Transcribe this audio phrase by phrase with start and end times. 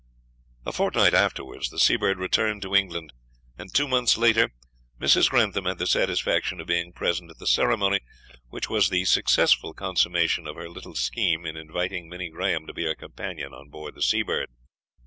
[0.65, 3.13] A fortnight afterwards the Seabird returned to England,
[3.55, 4.49] and two months later
[4.99, 5.29] Mrs.
[5.29, 7.99] Grantham had the satisfaction of being present at the ceremony
[8.49, 12.85] which was the successful consummation of her little scheme in inviting Minnie Graham to be
[12.85, 14.49] her companion on board the Seabird.